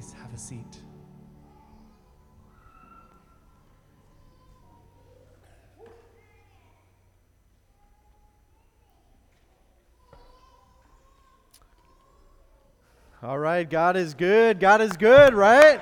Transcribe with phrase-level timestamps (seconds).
[0.00, 0.78] please have a seat.
[13.22, 14.58] All right, God is good.
[14.58, 15.78] God is good, right?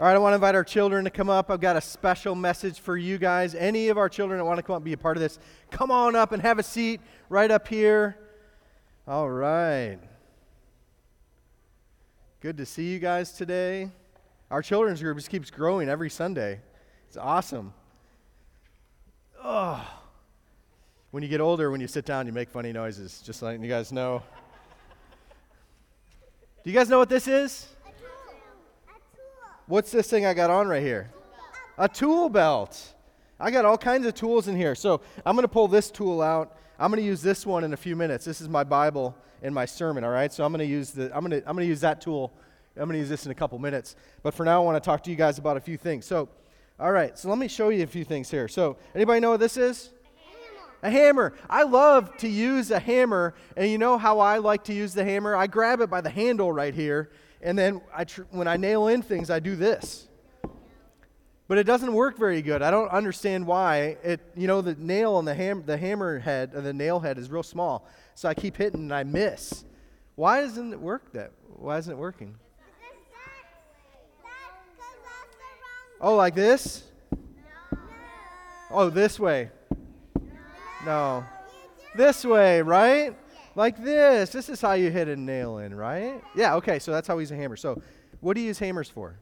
[0.00, 1.50] All right, I want to invite our children to come up.
[1.50, 3.54] I've got a special message for you guys.
[3.54, 5.38] Any of our children that want to come up and be a part of this,
[5.70, 8.16] come on up and have a seat right up here.
[9.06, 9.98] All right.
[12.42, 13.88] Good to see you guys today.
[14.50, 16.58] Our children's group just keeps growing every Sunday.
[17.06, 17.72] It's awesome.
[19.40, 19.88] Oh.
[21.12, 23.68] When you get older, when you sit down, you make funny noises, just letting you
[23.68, 24.24] guys know.
[26.64, 27.68] Do you guys know what this is?
[27.86, 28.08] A tool.
[29.68, 31.12] What's this thing I got on right here?
[31.78, 32.92] A tool belt.
[33.38, 34.74] I got all kinds of tools in here.
[34.74, 36.56] So I'm going to pull this tool out.
[36.82, 38.24] I'm going to use this one in a few minutes.
[38.24, 40.32] This is my Bible and my sermon, all right?
[40.32, 42.32] So I'm going to use the I'm going to I'm going to use that tool.
[42.76, 43.94] I'm going to use this in a couple minutes.
[44.24, 46.06] But for now I want to talk to you guys about a few things.
[46.06, 46.28] So
[46.80, 48.48] all right, so let me show you a few things here.
[48.48, 49.90] So anybody know what this is?
[50.82, 51.34] A hammer.
[51.48, 55.04] I love to use a hammer, and you know how I like to use the
[55.04, 55.36] hammer?
[55.36, 58.88] I grab it by the handle right here, and then I tr- when I nail
[58.88, 60.08] in things, I do this.
[61.52, 62.62] But it doesn't work very good.
[62.62, 63.98] I don't understand why.
[64.02, 67.18] It, you know, the nail on the ham, the hammer head, or the nail head
[67.18, 69.66] is real small, so I keep hitting and I miss.
[70.14, 71.32] Why doesn't it work that?
[71.56, 72.36] Why isn't it working?
[76.00, 76.84] Oh, like this?
[77.10, 77.78] No.
[78.70, 79.50] Oh, this way.
[80.86, 81.22] No.
[81.94, 83.14] This way, right?
[83.56, 84.30] Like this.
[84.30, 86.18] This is how you hit a nail in, right?
[86.34, 87.56] Yeah, okay, so that's how we use a hammer.
[87.56, 87.82] So,
[88.20, 89.18] what do you use hammers for?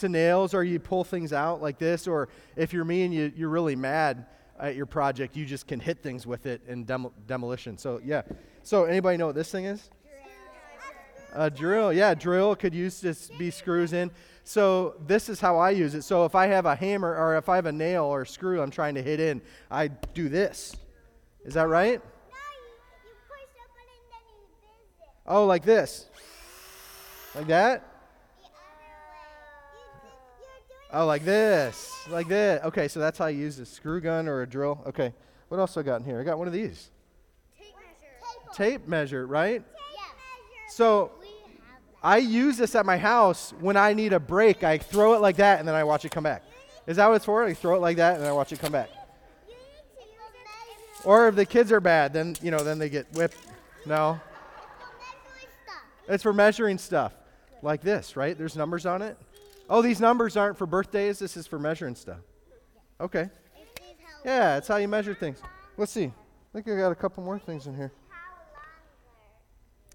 [0.00, 3.32] To nails, or you pull things out like this, or if you're me and you,
[3.36, 4.26] you're really mad
[4.58, 7.78] at your project, you just can hit things with it in demo, demolition.
[7.78, 8.22] So, yeah.
[8.62, 9.90] So, anybody know what this thing is?
[11.34, 11.92] A drill.
[11.92, 14.10] Yeah, drill could use to be screws in.
[14.42, 16.02] So this is how I use it.
[16.02, 18.60] So if I have a hammer or if I have a nail or a screw
[18.60, 20.74] I'm trying to hit in, I do this.
[21.44, 22.00] Is that right?
[25.26, 26.06] Oh, like this.
[27.36, 27.86] Like that?
[30.92, 31.92] Oh, like this.
[32.08, 32.62] Like this.
[32.64, 34.82] Okay, so that's how I use a screw gun or a drill.
[34.86, 35.12] Okay.
[35.48, 36.20] What else I got in here?
[36.20, 36.90] I got one of these.
[37.58, 38.54] Tape measure.
[38.54, 39.62] Tape measure, right?
[39.94, 40.02] Yeah.
[40.68, 41.12] So
[42.02, 44.64] I use this at my house when I need a break.
[44.64, 46.44] I throw it like that and then I watch it come back.
[46.86, 47.44] Is that what it's for?
[47.44, 48.90] I throw it like that and then I watch it come back.
[51.04, 53.36] Or if the kids are bad, then you know, then they get whipped.
[53.86, 54.20] No.
[56.08, 57.14] It's for measuring stuff.
[57.62, 58.36] Like this, right?
[58.36, 59.18] There's numbers on it.
[59.70, 61.20] Oh, these numbers aren't for birthdays.
[61.20, 62.18] This is for measuring stuff.
[63.00, 63.30] Okay.
[64.24, 65.40] Yeah, it's how you measure things.
[65.76, 66.06] Let's see.
[66.06, 66.12] I
[66.52, 67.92] think I got a couple more things in here.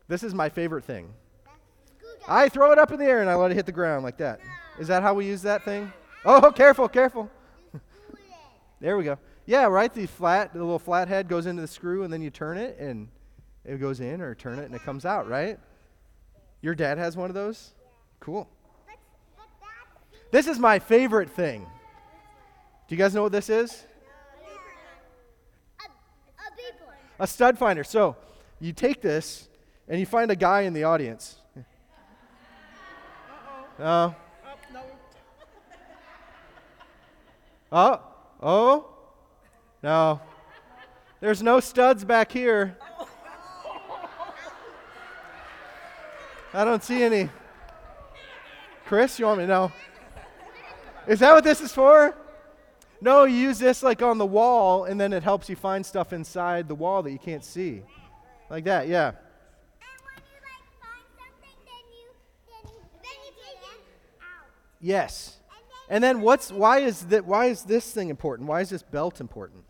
[0.07, 1.13] This is my favorite thing.
[2.25, 4.17] I throw it up in the air and I let it hit the ground like
[4.17, 4.39] that.
[4.79, 5.91] Is that how we use that thing?
[6.23, 7.29] Oh, careful, careful.
[8.79, 9.19] there we go.
[9.45, 9.93] Yeah, right.
[9.93, 12.77] The flat, the little flat head goes into the screw and then you turn it
[12.79, 13.09] and
[13.65, 15.59] it goes in or turn it and it comes out, right?
[16.61, 17.73] Your dad has one of those?
[18.21, 18.49] Cool.
[20.35, 21.61] This is my favorite thing.
[21.61, 23.85] Do you guys know what this is?
[27.17, 27.85] A stud finder.
[27.85, 28.17] So
[28.59, 29.47] you take this
[29.87, 31.37] and you find a guy in the audience.
[33.79, 34.15] Uh oh.
[34.73, 34.85] No.
[37.71, 38.01] Oh,
[38.41, 38.89] oh,
[39.81, 40.19] no.
[41.21, 42.77] There's no studs back here.
[46.53, 47.29] I don't see any.
[48.85, 49.71] Chris, you want me to know?
[51.07, 52.15] Is that what this is for?
[53.01, 56.13] No, you use this like on the wall, and then it helps you find stuff
[56.13, 57.81] inside the wall that you can't see.
[58.49, 59.07] Like that, yeah.
[59.07, 59.15] And
[60.01, 62.07] when you like find something, then you
[63.03, 64.47] then you take it out.
[64.81, 65.37] Yes.
[65.89, 68.49] And then what's why is that why is this thing important?
[68.49, 69.63] Why is this belt important?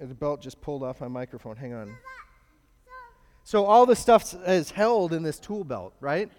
[0.00, 1.56] The belt just pulled off my microphone.
[1.56, 1.96] Hang on.
[3.42, 6.30] So all the stuff is held in this tool belt, right?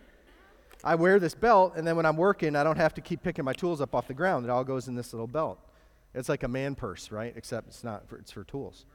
[0.83, 3.43] I wear this belt, and then when I'm working, I don't have to keep picking
[3.43, 4.45] my tools up off the ground.
[4.45, 5.59] It all goes in this little belt.
[6.13, 7.33] It's like a man purse, right?
[7.35, 8.07] Except it's not.
[8.07, 8.85] For, it's for tools.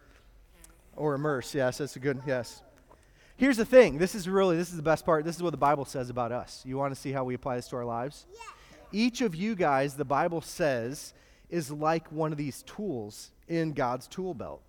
[0.97, 1.55] Or a merce.
[1.55, 2.21] Yes, that's a good.
[2.27, 2.63] Yes.
[3.37, 3.99] Here's the thing.
[3.99, 5.25] This is really this is the best part.
[5.25, 6.63] This is what the Bible says about us.
[6.65, 8.27] You want to see how we apply this to our lives?
[8.33, 8.41] Yeah.
[8.93, 11.15] Each of you guys, the Bible says,
[11.51, 14.63] is like one of these tools in God's tool belt.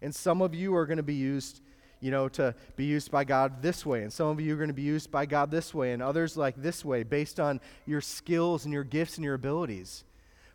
[0.00, 1.60] And some of you are going to be used,
[2.04, 4.68] you know, to be used by God this way, and some of you are going
[4.68, 8.02] to be used by God this way, and others like this way, based on your
[8.02, 10.04] skills and your gifts and your abilities.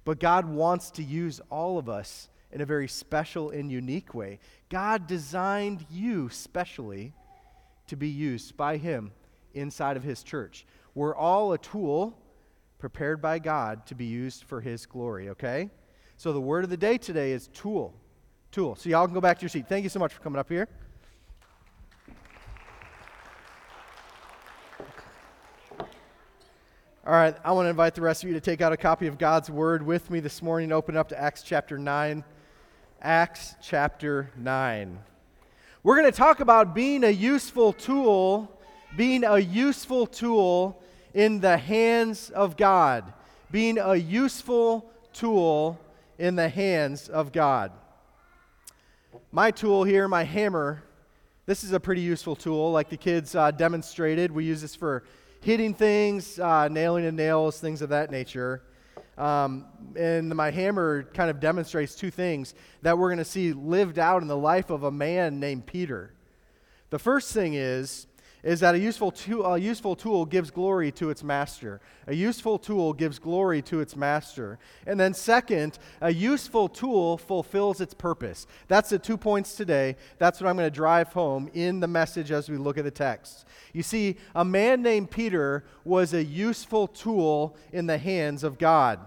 [0.06, 4.38] But God wants to use all of us in a very special and unique way.
[4.70, 7.14] God designed you specially
[7.88, 9.12] to be used by Him
[9.56, 10.68] inside of His church.
[10.94, 12.16] We're all a tool
[12.78, 15.72] prepared by God to be used for His glory, okay?
[16.16, 17.96] So the word of the day today is tool.
[18.52, 18.76] Tool.
[18.76, 19.66] So y'all can go back to your seat.
[19.68, 20.68] Thank you so much for coming up here.
[27.10, 29.08] All right, I want to invite the rest of you to take out a copy
[29.08, 30.72] of God's Word with me this morning.
[30.72, 32.24] Open up to Acts chapter 9.
[33.02, 35.00] Acts chapter 9.
[35.82, 38.56] We're going to talk about being a useful tool,
[38.96, 40.80] being a useful tool
[41.16, 43.12] in the hands of God.
[43.50, 45.80] Being a useful tool
[46.20, 47.72] in the hands of God.
[49.32, 50.84] My tool here, my hammer,
[51.48, 54.32] this is a pretty useful tool, like the kids uh, demonstrated.
[54.32, 55.04] We use this for
[55.42, 58.64] hitting things, uh, nailing in nails, things of that nature.
[59.18, 59.66] Um,
[59.98, 64.22] and my hammer kind of demonstrates two things that we're going to see lived out
[64.22, 66.14] in the life of a man named Peter.
[66.90, 68.08] The first thing is
[68.44, 71.82] is that a useful, tool, a useful tool gives glory to its master.
[72.08, 74.60] A useful tool gives glory to its master.
[74.88, 78.48] And then, second, a useful tool fulfills its purpose.
[78.68, 79.98] That's the two points today.
[80.18, 82.92] That's what I'm going to drive home in the message as we look at the
[82.92, 83.46] text.
[83.74, 89.00] You see, a man named Peter was a useful tool in the hands of God.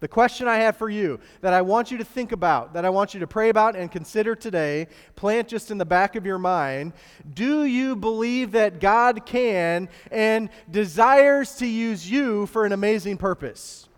[0.00, 2.90] The question I have for you that I want you to think about, that I
[2.90, 4.86] want you to pray about and consider today,
[5.16, 6.92] plant just in the back of your mind
[7.34, 13.88] do you believe that God can and desires to use you for an amazing purpose?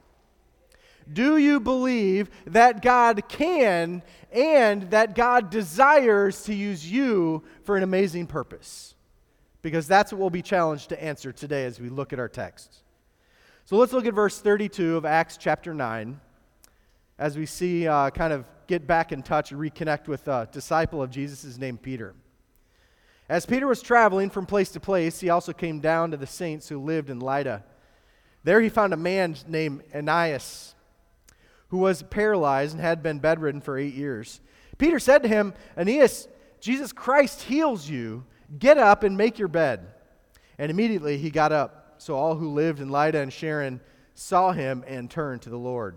[1.12, 4.02] Do you believe that God can
[4.32, 8.94] and that God desires to use you for an amazing purpose?
[9.60, 12.82] Because that's what we'll be challenged to answer today as we look at our text.
[13.70, 16.20] So let's look at verse 32 of Acts chapter 9
[17.20, 21.00] as we see uh, kind of get back in touch and reconnect with a disciple
[21.00, 22.16] of Jesus named Peter.
[23.28, 26.68] As Peter was traveling from place to place, he also came down to the saints
[26.68, 27.62] who lived in Lydda.
[28.42, 30.74] There he found a man named Aeneas
[31.68, 34.40] who was paralyzed and had been bedridden for eight years.
[34.78, 36.26] Peter said to him, Aeneas,
[36.58, 38.24] Jesus Christ heals you.
[38.58, 39.86] Get up and make your bed.
[40.58, 43.80] And immediately he got up so all who lived in Lydda and Sharon
[44.14, 45.96] saw him and turned to the Lord.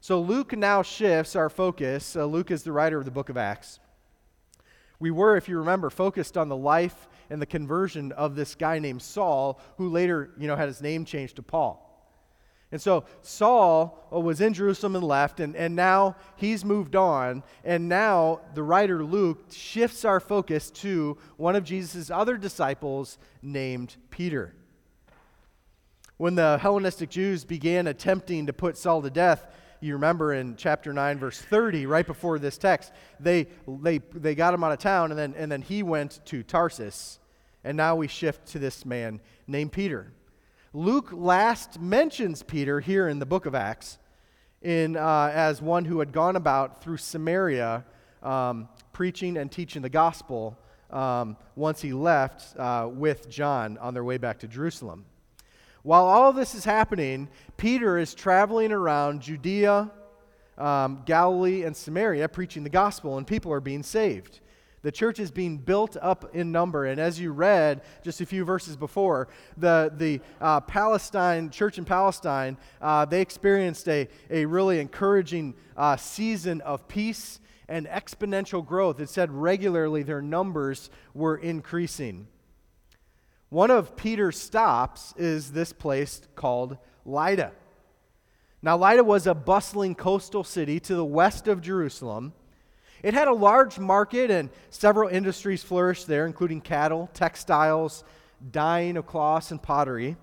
[0.00, 2.16] So Luke now shifts our focus.
[2.16, 3.80] Uh, Luke is the writer of the book of Acts.
[4.98, 8.78] We were, if you remember, focused on the life and the conversion of this guy
[8.78, 11.82] named Saul, who later, you know, had his name changed to Paul.
[12.72, 17.42] And so Saul uh, was in Jerusalem and left, and, and now he's moved on.
[17.64, 23.96] And now the writer Luke shifts our focus to one of Jesus' other disciples named
[24.10, 24.54] Peter.
[26.18, 29.46] When the Hellenistic Jews began attempting to put Saul to death,
[29.80, 32.90] you remember in chapter 9 verse 30 right before this text
[33.20, 36.42] they, they, they got him out of town and then, and then he went to
[36.42, 37.18] tarsus.
[37.62, 40.10] And now we shift to this man named peter.
[40.72, 43.98] Luke last mentions peter here in the book of acts
[44.62, 47.84] in, uh, as one who had gone about through samaria
[48.22, 50.58] um, preaching and teaching the gospel
[50.90, 55.04] um, once he left uh, with john on their way back to jerusalem
[55.86, 59.88] while all this is happening, Peter is traveling around Judea,
[60.58, 64.40] um, Galilee, and Samaria preaching the gospel, and people are being saved.
[64.82, 66.86] The church is being built up in number.
[66.86, 71.84] And as you read just a few verses before, the, the uh, Palestine, church in
[71.84, 78.98] Palestine, uh, they experienced a, a really encouraging uh, season of peace and exponential growth.
[78.98, 82.26] It said regularly their numbers were increasing.
[83.48, 87.52] One of Peter's stops is this place called Lydda.
[88.60, 92.32] Now, Lydda was a bustling coastal city to the west of Jerusalem.
[93.04, 98.02] It had a large market and several industries flourished there, including cattle, textiles,
[98.50, 100.16] dyeing of cloths, and pottery.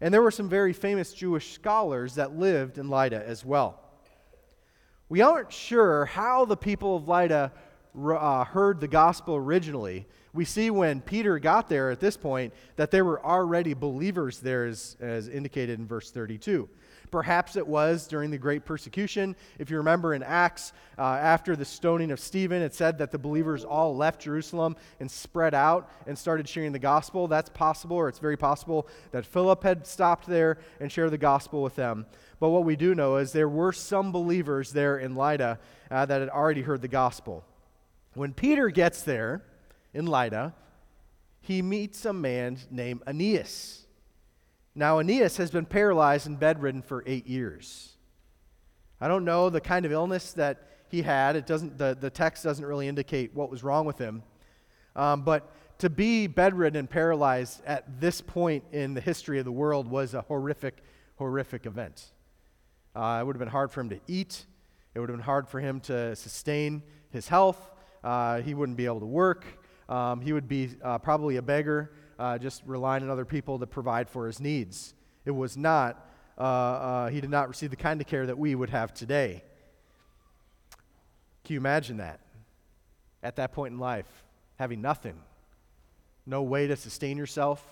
[0.00, 3.78] And there were some very famous Jewish scholars that lived in Lydda as well.
[5.08, 7.52] We aren't sure how the people of Lydda
[7.94, 12.90] uh, heard the gospel originally, we see when Peter got there at this point that
[12.90, 16.68] there were already believers there, as, as indicated in verse 32.
[17.10, 19.34] Perhaps it was during the great persecution.
[19.58, 23.18] If you remember in Acts, uh, after the stoning of Stephen, it said that the
[23.18, 27.26] believers all left Jerusalem and spread out and started sharing the gospel.
[27.26, 31.62] That's possible, or it's very possible that Philip had stopped there and shared the gospel
[31.62, 32.06] with them.
[32.38, 35.58] But what we do know is there were some believers there in Lydda
[35.90, 37.44] uh, that had already heard the gospel.
[38.14, 39.42] When Peter gets there
[39.94, 40.54] in Lydda,
[41.40, 43.86] he meets a man named Aeneas.
[44.74, 47.96] Now, Aeneas has been paralyzed and bedridden for eight years.
[49.00, 51.36] I don't know the kind of illness that he had.
[51.36, 54.22] It doesn't, the, the text doesn't really indicate what was wrong with him.
[54.94, 59.52] Um, but to be bedridden and paralyzed at this point in the history of the
[59.52, 60.82] world was a horrific,
[61.16, 62.12] horrific event.
[62.94, 64.44] Uh, it would have been hard for him to eat.
[64.94, 67.70] It would have been hard for him to sustain his health.
[68.02, 69.44] Uh, he wouldn't be able to work.
[69.88, 73.66] Um, he would be uh, probably a beggar, uh, just relying on other people to
[73.66, 74.94] provide for his needs.
[75.24, 78.54] It was not, uh, uh, he did not receive the kind of care that we
[78.54, 79.42] would have today.
[81.44, 82.20] Can you imagine that?
[83.22, 84.06] At that point in life,
[84.56, 85.20] having nothing,
[86.24, 87.62] no way to sustain yourself,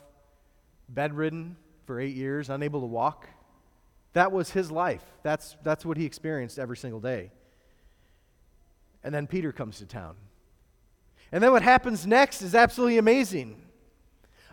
[0.88, 1.56] bedridden
[1.87, 3.28] for eight years, unable to walk.
[4.12, 5.04] That was his life.
[5.23, 7.30] That's, that's what he experienced every single day.
[9.09, 10.17] And then Peter comes to town.
[11.33, 13.59] And then what happens next is absolutely amazing.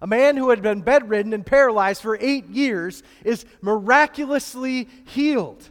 [0.01, 5.69] A man who had been bedridden and paralyzed for eight years is miraculously healed.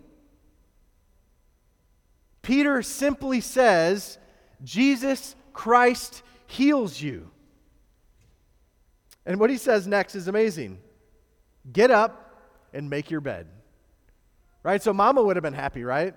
[2.43, 4.19] Peter simply says,
[4.63, 7.31] Jesus Christ heals you.
[9.25, 10.79] And what he says next is amazing
[11.73, 12.39] get up
[12.75, 13.47] and make your bed.
[14.63, 14.83] Right?
[14.83, 16.15] So mama would have been happy, right?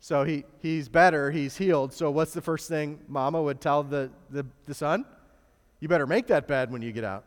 [0.00, 1.92] So he, he's better, he's healed.
[1.92, 5.04] So what's the first thing mama would tell the, the, the son?
[5.80, 7.24] You better make that bed when you get out.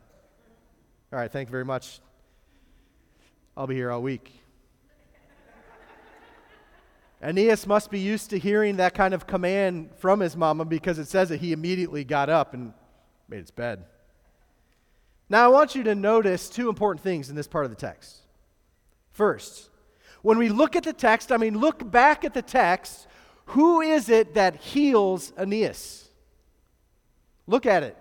[1.11, 1.99] All right, thank you very much.
[3.55, 4.31] I'll be here all week.
[7.21, 11.07] Aeneas must be used to hearing that kind of command from his mama because it
[11.07, 12.73] says that he immediately got up and
[13.27, 13.83] made his bed.
[15.29, 18.17] Now, I want you to notice two important things in this part of the text.
[19.11, 19.70] First,
[20.21, 23.07] when we look at the text, I mean, look back at the text,
[23.45, 26.09] who is it that heals Aeneas?
[27.47, 27.97] Look at it.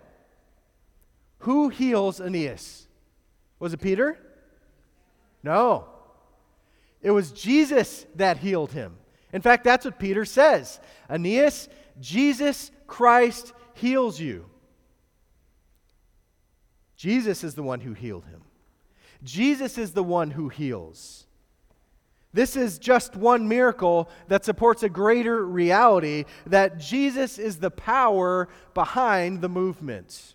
[1.40, 2.86] Who heals Aeneas?
[3.58, 4.18] Was it Peter?
[5.42, 5.86] No.
[7.02, 8.96] It was Jesus that healed him.
[9.32, 11.68] In fact, that's what Peter says Aeneas,
[12.00, 14.46] Jesus Christ heals you.
[16.96, 18.42] Jesus is the one who healed him.
[19.22, 21.26] Jesus is the one who heals.
[22.32, 28.48] This is just one miracle that supports a greater reality that Jesus is the power
[28.72, 30.34] behind the movement.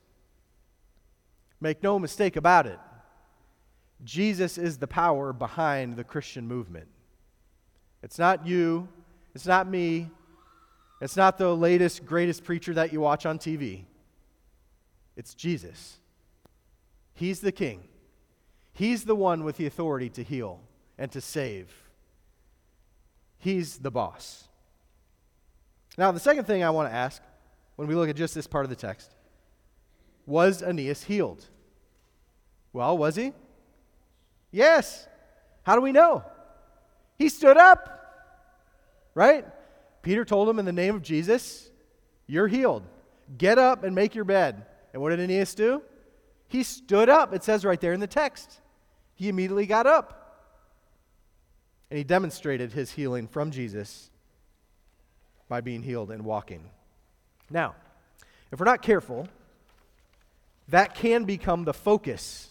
[1.61, 2.79] Make no mistake about it.
[4.03, 6.87] Jesus is the power behind the Christian movement.
[8.03, 8.89] It's not you,
[9.33, 10.09] it's not me,
[11.01, 13.85] it's not the latest, greatest preacher that you watch on TV.
[15.15, 15.97] It's Jesus.
[17.13, 17.87] He's the king.
[18.73, 20.59] He's the one with the authority to heal
[20.97, 21.71] and to save.
[23.45, 24.47] He's the boss.
[25.99, 27.21] Now, the second thing I want to ask
[27.75, 29.13] when we look at just this part of the text
[30.25, 31.45] was Aeneas healed?
[32.73, 33.33] Well, was he?
[34.49, 35.07] Yes.
[35.61, 36.23] How do we know?
[37.19, 37.91] He stood up.
[39.13, 39.45] Right?
[40.01, 41.69] Peter told him in the name of Jesus,
[42.25, 42.81] You're healed.
[43.37, 44.65] Get up and make your bed.
[44.91, 45.83] And what did Aeneas do?
[46.47, 47.31] He stood up.
[47.31, 48.59] It says right there in the text.
[49.13, 50.24] He immediately got up.
[51.95, 54.09] And he demonstrated his healing from Jesus
[55.47, 56.69] by being healed and walking.
[57.49, 57.73] Now,
[58.51, 59.29] if we're not careful,
[60.67, 62.49] that can become the focus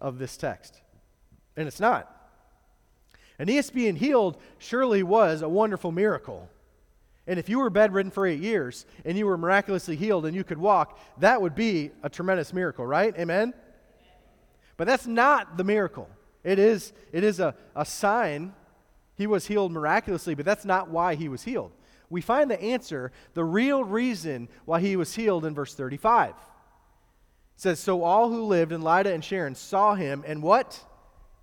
[0.00, 0.80] of this text.
[1.54, 2.10] And it's not.
[3.38, 6.48] Aeneas being healed surely was a wonderful miracle.
[7.26, 10.44] And if you were bedridden for eight years and you were miraculously healed and you
[10.44, 13.14] could walk, that would be a tremendous miracle, right?
[13.18, 13.52] Amen?
[14.78, 16.08] But that's not the miracle.
[16.44, 18.52] It is, it is a, a sign
[19.16, 21.72] he was healed miraculously, but that's not why he was healed.
[22.10, 26.30] We find the answer, the real reason why he was healed in verse 35.
[26.30, 26.34] It
[27.56, 30.78] says, So all who lived in Lydda and Sharon saw him and what?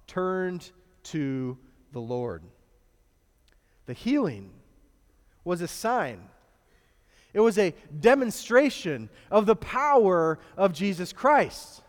[0.07, 0.69] Turned
[1.03, 1.57] to
[1.93, 2.43] the Lord.
[3.85, 4.51] The healing
[5.43, 6.21] was a sign,
[7.33, 11.81] it was a demonstration of the power of Jesus Christ.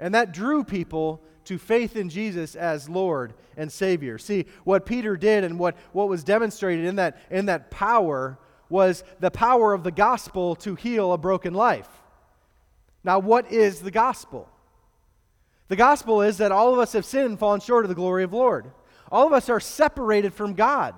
[0.00, 4.18] And that drew people to faith in Jesus as Lord and Savior.
[4.18, 9.04] See, what Peter did and what, what was demonstrated in that, in that power was
[9.20, 11.88] the power of the gospel to heal a broken life.
[13.02, 14.48] Now, what is the gospel?
[15.68, 18.24] The gospel is that all of us have sinned and fallen short of the glory
[18.24, 18.70] of the Lord.
[19.10, 20.94] All of us are separated from God.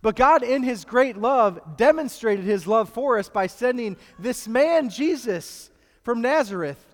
[0.00, 4.90] But God, in His great love, demonstrated His love for us by sending this man,
[4.90, 5.70] Jesus,
[6.02, 6.84] from Nazareth.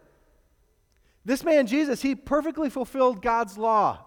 [1.25, 4.05] This man, Jesus, he perfectly fulfilled God's law.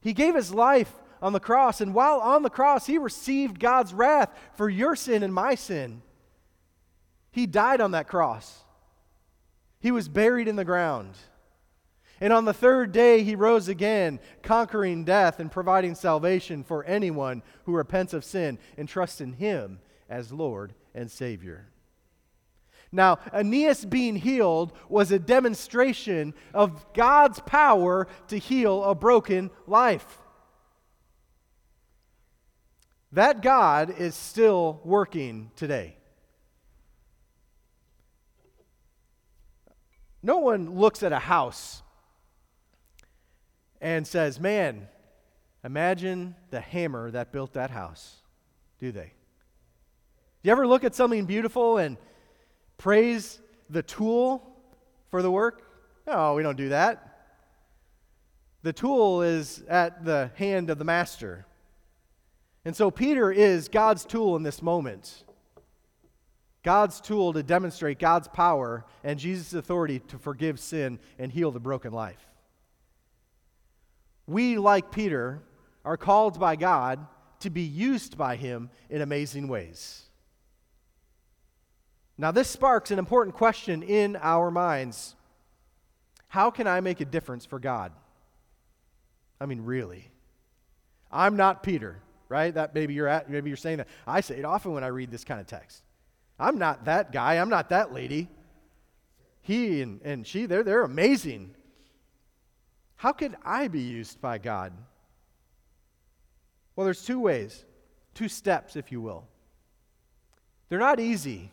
[0.00, 3.92] He gave his life on the cross, and while on the cross, he received God's
[3.92, 6.02] wrath for your sin and my sin.
[7.30, 8.64] He died on that cross,
[9.78, 11.14] he was buried in the ground.
[12.22, 17.42] And on the third day, he rose again, conquering death and providing salvation for anyone
[17.64, 21.70] who repents of sin and trusts in him as Lord and Savior.
[22.92, 30.18] Now, Aeneas being healed was a demonstration of God's power to heal a broken life.
[33.12, 35.96] That God is still working today.
[40.22, 41.82] No one looks at a house
[43.80, 44.88] and says, Man,
[45.64, 48.16] imagine the hammer that built that house,
[48.78, 49.12] do they?
[50.42, 51.96] Do you ever look at something beautiful and
[52.80, 54.56] praise the tool
[55.10, 55.62] for the work?
[56.06, 57.06] No, we don't do that.
[58.62, 61.46] The tool is at the hand of the master.
[62.64, 65.24] And so Peter is God's tool in this moment.
[66.62, 71.60] God's tool to demonstrate God's power and Jesus' authority to forgive sin and heal the
[71.60, 72.26] broken life.
[74.26, 75.42] We, like Peter,
[75.84, 77.06] are called by God
[77.40, 80.09] to be used by Him in amazing ways.
[82.20, 85.14] Now, this sparks an important question in our minds
[86.28, 87.92] How can I make a difference for God?
[89.40, 90.10] I mean, really.
[91.10, 91.96] I'm not Peter,
[92.28, 92.52] right?
[92.52, 93.88] That maybe you're at, maybe you're saying that.
[94.06, 95.82] I say it often when I read this kind of text.
[96.38, 97.38] I'm not that guy.
[97.38, 98.28] I'm not that lady.
[99.40, 101.54] He and, and she, they're, they're amazing.
[102.96, 104.74] How could I be used by God?
[106.76, 107.64] Well, there's two ways,
[108.12, 109.26] two steps, if you will.
[110.68, 111.50] They're not easy,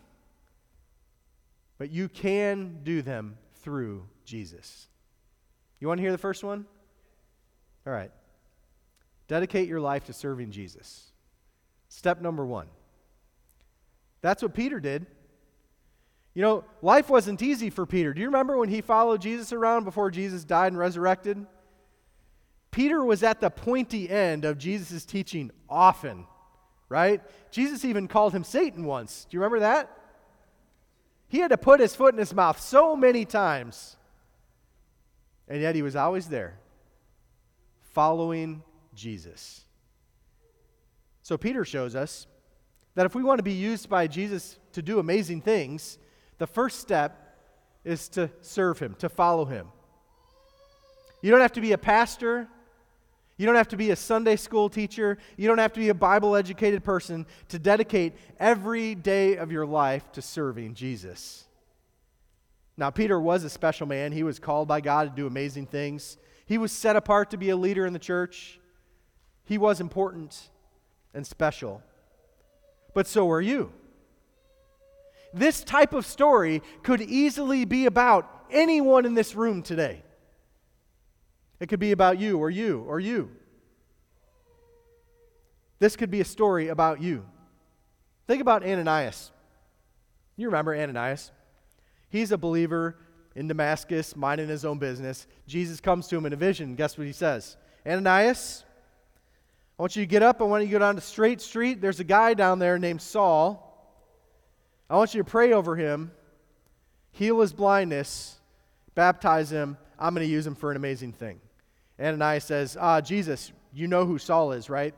[1.78, 4.88] but you can do them through Jesus.
[5.80, 6.66] You want to hear the first one?
[7.86, 8.12] All right.
[9.28, 11.12] Dedicate your life to serving Jesus.
[11.90, 12.68] Step number one.
[14.22, 15.06] That's what Peter did.
[16.34, 18.14] You know, life wasn't easy for Peter.
[18.14, 21.46] Do you remember when he followed Jesus around before Jesus died and resurrected?
[22.72, 26.28] Peter was at the pointy end of Jesus' teaching often,
[26.90, 27.22] right?
[27.50, 29.26] Jesus even called him Satan once.
[29.30, 29.97] Do you remember that?
[31.28, 33.98] He had to put his foot in his mouth so many times.
[35.48, 36.60] And yet he was always there,
[37.94, 38.64] following
[38.94, 39.66] Jesus.
[41.22, 42.28] So Peter shows us
[42.96, 45.98] that if we want to be used by Jesus to do amazing things,
[46.38, 47.38] the first step
[47.84, 49.68] is to serve him, to follow him.
[51.22, 52.48] You don't have to be a pastor.
[53.38, 55.18] You don't have to be a Sunday school teacher.
[55.38, 59.66] You don't have to be a Bible educated person to dedicate every day of your
[59.66, 61.46] life to serving Jesus.
[62.76, 64.12] Now, Peter was a special man.
[64.12, 66.18] He was called by God to do amazing things.
[66.46, 68.60] He was set apart to be a leader in the church.
[69.46, 70.50] He was important
[71.14, 71.82] and special
[72.98, 73.72] but so are you.
[75.32, 80.02] This type of story could easily be about anyone in this room today.
[81.60, 83.32] It could be about you or you or you.
[85.80, 87.26] This could be a story about you.
[88.28, 89.32] Think about Ananias.
[90.36, 91.32] You remember Ananias?
[92.10, 92.98] He's a believer
[93.36, 95.28] in Damascus, minding his own business.
[95.48, 96.76] Jesus comes to him in a vision.
[96.76, 97.58] Guess what he says?
[97.86, 98.64] Ananias,
[99.78, 100.42] I want you to get up.
[100.42, 101.80] I want you to go down to Straight Street.
[101.80, 103.64] There's a guy down there named Saul.
[104.90, 106.12] I want you to pray over him,
[107.12, 108.40] heal his blindness,
[108.96, 109.78] baptize him.
[110.00, 111.40] I'm going to use him for an amazing thing.
[112.00, 114.94] Ananias says, Ah, Jesus, you know who Saul is, right?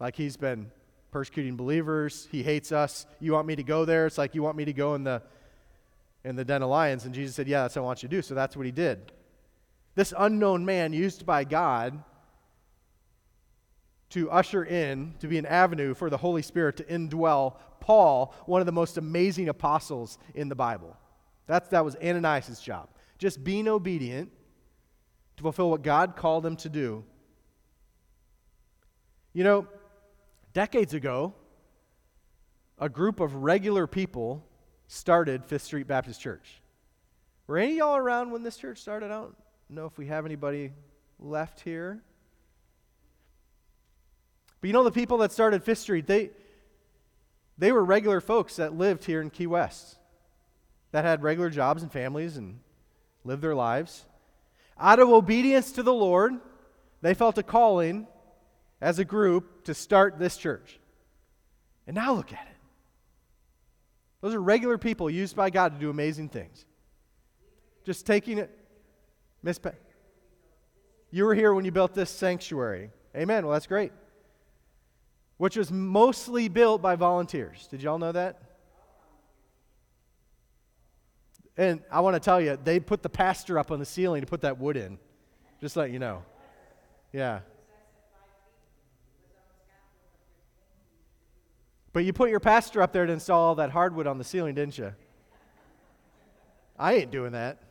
[0.00, 0.70] Like he's been
[1.10, 2.28] persecuting believers.
[2.30, 3.06] He hates us.
[3.20, 4.06] You want me to go there?
[4.06, 5.22] It's like you want me to go in the
[6.24, 7.04] in the den of lions.
[7.04, 8.22] And Jesus said, Yeah, that's what I want you to do.
[8.22, 9.12] So that's what he did.
[9.94, 12.02] This unknown man used by God
[14.10, 18.60] to usher in, to be an avenue for the Holy Spirit to indwell Paul, one
[18.60, 20.96] of the most amazing apostles in the Bible.
[21.46, 22.88] That's, that was Ananias' job.
[23.18, 24.32] Just being obedient
[25.36, 27.04] to fulfill what God called him to do.
[29.32, 29.66] You know,
[30.52, 31.34] decades ago,
[32.78, 34.44] a group of regular people
[34.86, 36.60] started Fifth Street Baptist Church.
[37.46, 39.06] Were any of y'all around when this church started?
[39.06, 39.36] I don't
[39.68, 40.72] know if we have anybody
[41.18, 42.02] left here.
[44.60, 46.30] But you know the people that started Fifth Street, they,
[47.58, 49.98] they were regular folks that lived here in Key West,
[50.92, 52.60] that had regular jobs and families and
[53.24, 54.06] lived their lives.
[54.78, 56.34] Out of obedience to the Lord,
[57.00, 58.06] they felt a calling
[58.80, 60.78] as a group to start this church.
[61.86, 62.56] And now look at it.
[64.20, 66.64] Those are regular people used by God to do amazing things.
[67.84, 68.50] Just taking it.
[69.42, 69.72] Miss Pe-
[71.10, 72.90] you were here when you built this sanctuary.
[73.14, 73.44] Amen.
[73.44, 73.92] Well, that's great
[75.36, 77.66] which was mostly built by volunteers.
[77.70, 78.40] Did y'all know that?
[81.56, 84.26] And I want to tell you, they put the pastor up on the ceiling to
[84.26, 84.98] put that wood in.
[85.60, 86.22] Just let you know.
[87.12, 87.40] Yeah.
[91.92, 94.56] But you put your pastor up there to install all that hardwood on the ceiling,
[94.56, 94.92] didn't you?
[96.76, 97.62] I ain't doing that.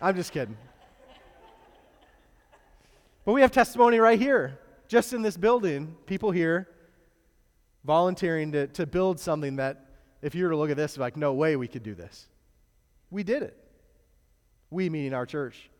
[0.00, 0.56] I'm just kidding.
[3.26, 6.68] But we have testimony right here, just in this building, people here
[7.84, 9.90] volunteering to, to build something that,
[10.22, 12.28] if you were to look at this, like, no way we could do this.
[13.10, 13.56] We did it.
[14.70, 15.70] We, meaning our church.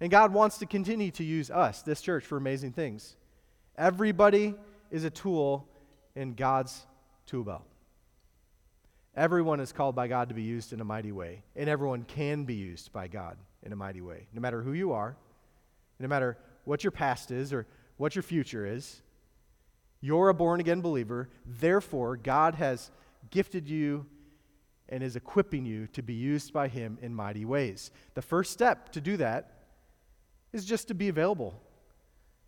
[0.00, 3.14] And God wants to continue to use us, this church, for amazing things.
[3.78, 4.54] Everybody
[4.90, 5.68] is a tool
[6.16, 6.86] in God's
[7.26, 7.64] tool belt.
[9.14, 12.44] Everyone is called by God to be used in a mighty way, and everyone can
[12.44, 15.16] be used by God in a mighty way, no matter who you are,
[16.00, 19.02] no matter what your past is or what your future is.
[20.00, 21.28] You're a born again believer.
[21.46, 22.90] Therefore, God has
[23.30, 24.06] gifted you
[24.92, 27.90] and is equipping you to be used by Him in mighty ways.
[28.12, 29.54] The first step to do that
[30.52, 31.58] is just to be available,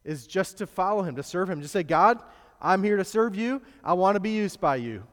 [0.05, 1.63] is just to follow Him, to serve Him.
[1.63, 2.23] Just say, God,
[2.61, 3.63] I'm here to serve you.
[3.83, 5.05] I want to be used by you.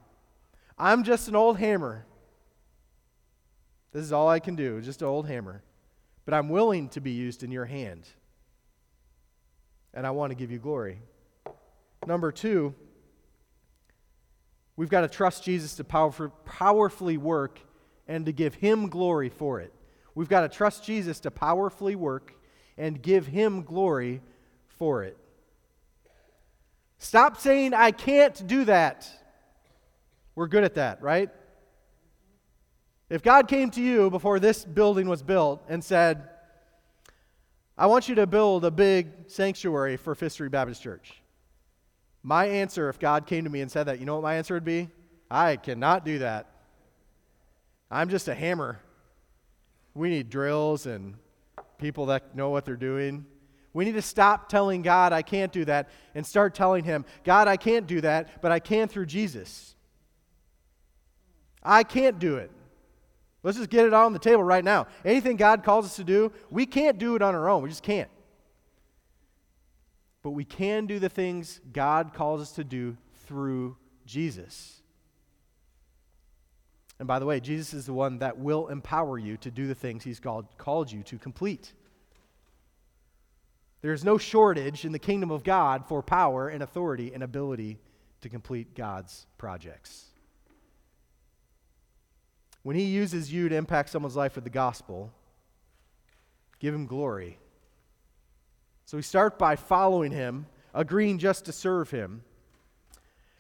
[0.78, 2.06] I'm just an old hammer.
[3.94, 5.64] This is all I can do, just an old hammer.
[6.26, 8.10] But I'm willing to be used in your hand.
[9.94, 11.02] And I want to give you glory.
[12.06, 12.76] Number two,
[14.76, 17.60] we've got to trust Jesus to power, powerfully work
[18.08, 19.74] and to give him glory for it.
[20.16, 22.34] We've got to trust Jesus to powerfully work
[22.78, 24.22] and give him glory
[24.68, 25.18] for it.
[26.98, 29.10] Stop saying, I can't do that.
[30.36, 31.30] We're good at that, right?
[33.10, 36.30] If God came to you before this building was built and said,
[37.78, 41.21] I want you to build a big sanctuary for Fifth Baptist Church.
[42.24, 44.54] My answer, if God came to me and said that, you know what my answer
[44.54, 44.90] would be?
[45.30, 46.48] I cannot do that.
[47.90, 48.80] I'm just a hammer.
[49.94, 51.16] We need drills and
[51.78, 53.26] people that know what they're doing.
[53.74, 57.48] We need to stop telling God, I can't do that, and start telling Him, God,
[57.48, 59.76] I can't do that, but I can through Jesus.
[61.64, 62.52] I can't do it.
[63.44, 64.88] Let's just get it on the table right now.
[65.04, 67.64] Anything God calls us to do, we can't do it on our own.
[67.64, 68.10] We just can't.
[70.24, 74.82] But we can do the things God calls us to do through Jesus.
[77.00, 79.74] And by the way, Jesus is the one that will empower you to do the
[79.74, 81.74] things He's called, called you to complete.
[83.82, 87.80] There's no shortage in the kingdom of God for power and authority and ability
[88.22, 90.06] to complete God's projects.
[92.62, 95.12] When He uses you to impact someone's life with the gospel,
[96.60, 97.40] give Him glory.
[98.92, 102.26] So we start by following Him, agreeing just to serve Him.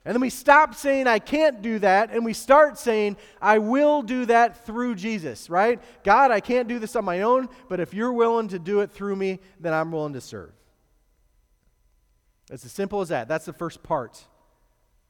[0.05, 4.01] And then we stop saying, I can't do that, and we start saying, I will
[4.01, 5.81] do that through Jesus, right?
[6.05, 8.91] God, I can't do this on my own, but if you're willing to do it
[8.91, 10.53] through me, then I'm willing to serve.
[12.49, 13.27] It's as simple as that.
[13.27, 14.25] That's the first part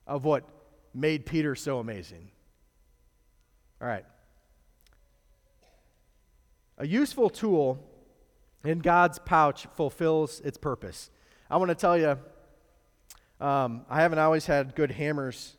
[0.08, 0.44] of what
[0.92, 2.32] made Peter so amazing.
[3.80, 4.06] All right.
[6.80, 7.91] A useful tool
[8.64, 11.10] in God's pouch fulfills its purpose.
[11.50, 12.18] I want to tell you,
[13.40, 15.56] um, I haven't always had good hammers.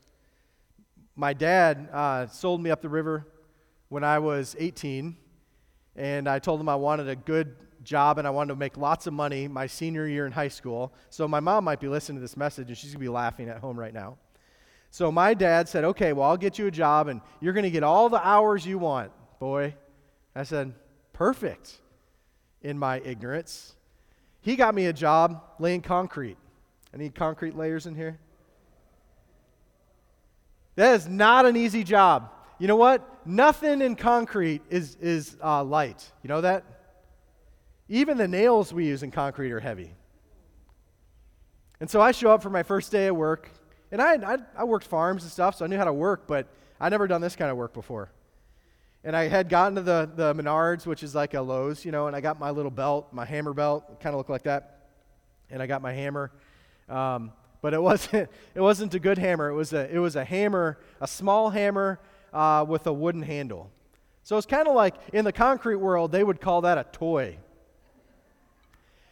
[1.15, 3.27] My dad uh, sold me up the river
[3.89, 5.15] when I was 18,
[5.95, 9.07] and I told him I wanted a good job and I wanted to make lots
[9.07, 10.93] of money my senior year in high school.
[11.09, 13.49] So my mom might be listening to this message and she's going to be laughing
[13.49, 14.17] at home right now.
[14.89, 17.71] So my dad said, Okay, well, I'll get you a job and you're going to
[17.71, 19.75] get all the hours you want, boy.
[20.35, 20.73] I said,
[21.13, 21.79] Perfect,
[22.63, 23.75] in my ignorance.
[24.41, 26.37] He got me a job laying concrete.
[26.93, 28.19] I need concrete layers in here.
[30.75, 32.29] That is not an easy job.
[32.59, 33.07] You know what?
[33.25, 36.11] Nothing in concrete is, is uh, light.
[36.23, 36.63] You know that?
[37.89, 39.93] Even the nails we use in concrete are heavy.
[41.79, 43.49] And so I show up for my first day at work,
[43.91, 46.47] and I, I, I, worked farms and stuff, so I knew how to work, but
[46.79, 48.09] I'd never done this kind of work before.
[49.03, 52.07] And I had gotten to the, the Menards, which is like a Lowe's, you know,
[52.07, 54.87] and I got my little belt, my hammer belt, kind of looked like that.
[55.49, 56.31] And I got my hammer.
[56.87, 59.49] Um, but it wasn't, it wasn't a good hammer.
[59.49, 61.99] It was a, it was a hammer, a small hammer
[62.31, 63.69] uh, with a wooden handle.
[64.23, 67.37] So it's kind of like in the concrete world, they would call that a toy.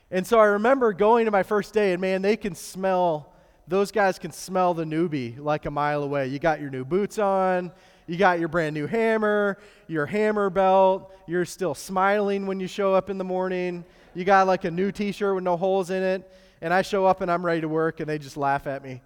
[0.10, 3.32] And so I remember going to my first day, and man, they can smell
[3.68, 6.28] those guys can smell the newbie like a mile away.
[6.28, 7.72] You got your new boots on,
[8.12, 12.94] you got your brand new hammer, your hammer belt, you're still smiling when you show
[12.94, 16.04] up in the morning, you got like a new t shirt with no holes in
[16.04, 16.30] it,
[16.62, 19.02] and I show up and I'm ready to work, and they just laugh at me.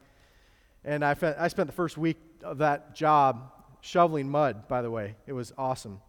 [0.84, 4.89] And I, fe- I spent the first week of that job shoveling mud, by the
[4.89, 5.15] way.
[5.28, 6.02] It was awesome.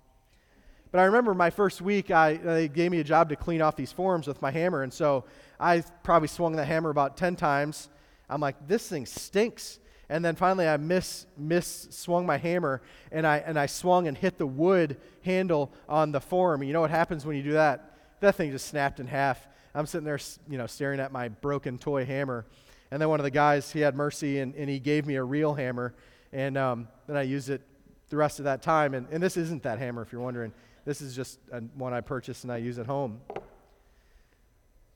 [0.91, 3.77] But I remember my first week, I, they gave me a job to clean off
[3.77, 4.83] these forms with my hammer.
[4.83, 5.25] And so
[5.61, 7.91] I probably swung the hammer about 10 times.
[8.31, 9.81] I'm like, this thing stinks.
[10.09, 14.17] And then finally, I miss, miss swung my hammer and I, and I swung and
[14.17, 16.63] hit the wood handle on the form.
[16.63, 17.97] You know what happens when you do that?
[18.21, 19.47] That thing just snapped in half.
[19.75, 22.47] I'm sitting there, you know, staring at my broken toy hammer.
[22.91, 25.25] And then one of the guys, he had mercy and, and he gave me a
[25.25, 25.93] real hammer.
[26.33, 27.63] And um, then I used it
[28.09, 28.95] the rest of that time.
[28.95, 30.53] And, and this isn't that hammer, if you're wondering.
[30.85, 33.21] This is just a, one I purchased and I use at home.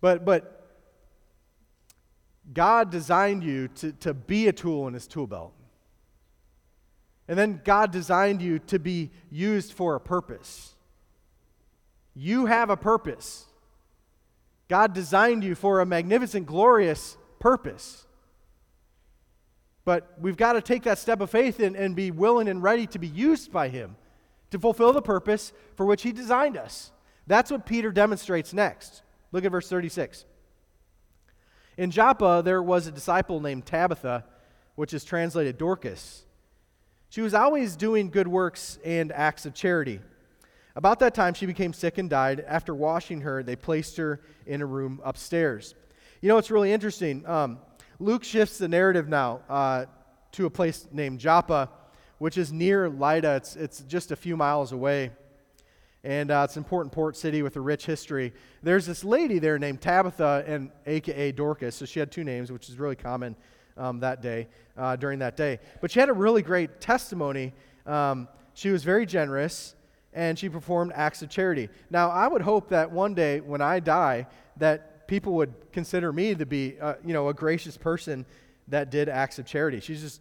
[0.00, 0.59] But, but
[2.52, 5.52] God designed you to, to be a tool in his tool belt.
[7.28, 10.74] And then God designed you to be used for a purpose.
[12.14, 13.46] You have a purpose.
[14.68, 18.04] God designed you for a magnificent, glorious purpose.
[19.84, 22.86] But we've got to take that step of faith and, and be willing and ready
[22.88, 23.96] to be used by Him
[24.50, 26.90] to fulfill the purpose for which He designed us.
[27.26, 29.02] That's what Peter demonstrates next.
[29.32, 30.24] Look at verse 36.
[31.80, 34.26] In Joppa, there was a disciple named Tabitha,
[34.74, 36.24] which is translated Dorcas.
[37.08, 40.00] She was always doing good works and acts of charity.
[40.76, 42.44] About that time, she became sick and died.
[42.46, 45.74] After washing her, they placed her in a room upstairs.
[46.20, 47.26] You know, it's really interesting.
[47.26, 47.58] Um,
[47.98, 49.86] Luke shifts the narrative now uh,
[50.32, 51.70] to a place named Joppa,
[52.18, 53.36] which is near Lydda.
[53.36, 55.12] It's, it's just a few miles away.
[56.02, 58.32] And uh, it's an important port city with a rich history.
[58.62, 61.76] There's this lady there named Tabitha, and AKA Dorcas.
[61.76, 63.36] So she had two names, which is really common
[63.76, 65.58] um, that day, uh, during that day.
[65.80, 67.52] But she had a really great testimony.
[67.86, 69.74] Um, she was very generous
[70.12, 71.68] and she performed acts of charity.
[71.90, 76.34] Now, I would hope that one day when I die, that people would consider me
[76.34, 78.26] to be, uh, you know, a gracious person
[78.68, 79.80] that did acts of charity.
[79.80, 80.20] She's just,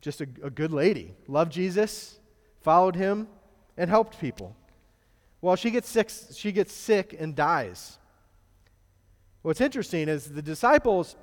[0.00, 1.14] just a, a good lady.
[1.26, 2.18] Loved Jesus,
[2.60, 3.28] followed him,
[3.78, 4.54] and helped people.
[5.40, 7.96] Well, she gets sick, she gets sick and dies.
[9.42, 11.16] What's interesting is the disciples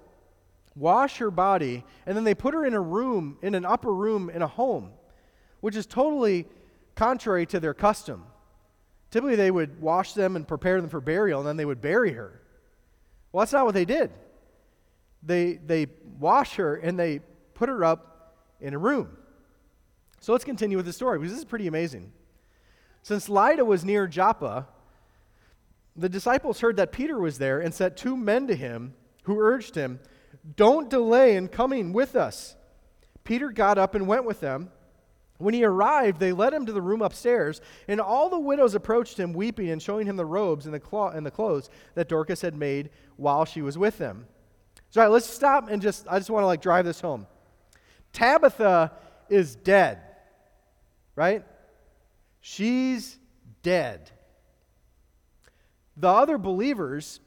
[0.76, 4.30] wash her body and then they put her in a room, in an upper room
[4.30, 4.92] in a home,
[5.60, 6.48] which is totally
[6.96, 8.24] contrary to their custom.
[9.12, 12.14] Typically, they would wash them and prepare them for burial, and then they would bury
[12.14, 12.42] her.
[13.32, 14.12] Well, that's not what they did.
[15.24, 15.88] They, they
[16.20, 17.20] wash her and they
[17.54, 19.18] put her up in a room.
[20.20, 22.12] So let's continue with the story because this is pretty amazing.
[23.06, 24.68] Since Lydda was near Joppa,
[25.96, 29.76] the disciples heard that Peter was there and sent two men to him who urged
[29.76, 30.00] him,
[30.56, 32.56] Don't delay in coming with us.
[33.24, 34.72] Peter got up and went with them.
[35.38, 39.20] When he arrived, they led him to the room upstairs, and all the widows approached
[39.20, 42.42] him, weeping and showing him the robes and the, clo- and the clothes that Dorcas
[42.42, 44.26] had made while she was with them.
[44.90, 47.28] So, all right, let's stop and just, I just want to like drive this home.
[48.14, 48.94] Tabitha
[49.30, 50.00] is dead,
[51.16, 51.46] right?
[52.48, 53.18] She's
[53.64, 54.12] dead.
[55.98, 57.20] The other believers,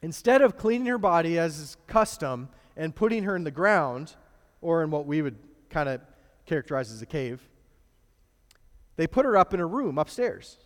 [0.00, 4.16] instead of cleaning her body as is custom and putting her in the ground,
[4.62, 5.36] or in what we would
[5.68, 6.00] kind of
[6.46, 7.46] characterize as a cave.
[8.96, 10.56] They put her up in a room upstairs.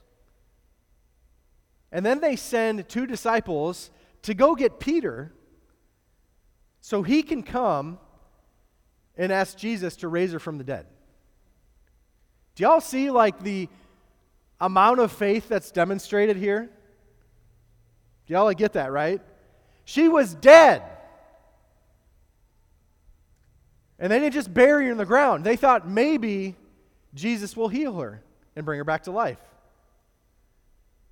[1.91, 3.91] And then they send two disciples
[4.23, 5.33] to go get Peter
[6.81, 7.99] so he can come
[9.17, 10.87] and ask Jesus to raise her from the dead.
[12.55, 13.69] Do y'all see like the
[14.61, 16.71] amount of faith that's demonstrated here?
[18.27, 19.21] Do y'all get that, right?
[19.85, 20.83] She was dead.
[23.99, 25.45] And they didn't just bury her in the ground.
[25.45, 26.57] They thought maybe
[27.15, 28.23] Jesus will heal her
[28.57, 29.39] and bring her back to life.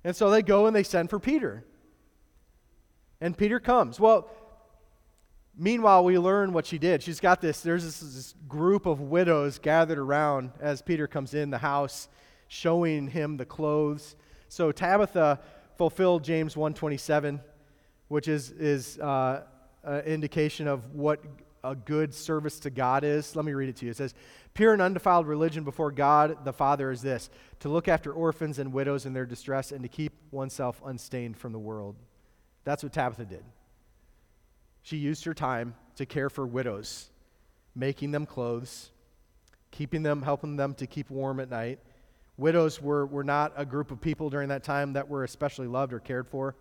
[0.03, 1.63] And so they go and they send for Peter.
[3.21, 3.99] And Peter comes.
[3.99, 4.29] Well,
[5.57, 7.03] meanwhile, we learn what she did.
[7.03, 11.49] She's got this, there's this, this group of widows gathered around as Peter comes in
[11.49, 12.07] the house,
[12.47, 14.15] showing him the clothes.
[14.49, 15.39] So Tabitha
[15.77, 17.41] fulfilled James 127,
[18.07, 19.43] which is, is uh,
[19.83, 21.19] an indication of what
[21.63, 23.35] a good service to God is.
[23.35, 23.91] Let me read it to you.
[23.91, 24.13] It says,
[24.53, 27.29] Pure and undefiled religion before God the Father is this
[27.61, 31.53] to look after orphans and widows in their distress and to keep oneself unstained from
[31.53, 31.95] the world.
[32.63, 33.43] That's what Tabitha did.
[34.83, 37.09] She used her time to care for widows,
[37.75, 38.91] making them clothes,
[39.71, 41.79] keeping them, helping them to keep warm at night.
[42.37, 45.93] Widows were, were not a group of people during that time that were especially loved
[45.93, 46.55] or cared for.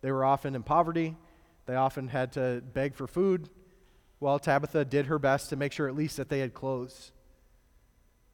[0.00, 1.16] They were often in poverty.
[1.66, 3.48] They often had to beg for food
[4.24, 7.12] well, Tabitha did her best to make sure at least that they had clothes.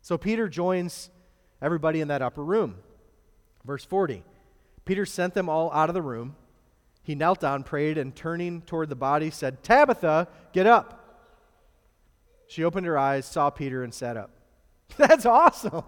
[0.02, 1.10] So Peter joins
[1.60, 2.76] everybody in that upper room.
[3.64, 4.22] Verse 40
[4.84, 6.36] Peter sent them all out of the room.
[7.10, 11.26] He knelt down, prayed, and turning toward the body, said, Tabitha, get up.
[12.46, 14.30] She opened her eyes, saw Peter, and sat up.
[14.96, 15.82] That's awesome.